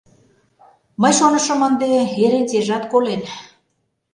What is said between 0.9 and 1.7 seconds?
Мый шонышым,